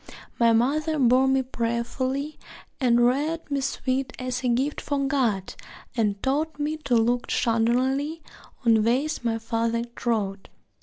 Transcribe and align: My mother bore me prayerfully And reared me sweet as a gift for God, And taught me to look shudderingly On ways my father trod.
My 0.39 0.51
mother 0.51 0.97
bore 0.97 1.27
me 1.27 1.43
prayerfully 1.43 2.39
And 2.79 3.05
reared 3.05 3.51
me 3.51 3.61
sweet 3.61 4.13
as 4.17 4.43
a 4.43 4.47
gift 4.49 4.81
for 4.81 5.05
God, 5.05 5.53
And 5.95 6.23
taught 6.23 6.57
me 6.59 6.77
to 6.77 6.95
look 6.95 7.29
shudderingly 7.29 8.23
On 8.65 8.83
ways 8.83 9.23
my 9.23 9.37
father 9.37 9.83
trod. 9.95 10.49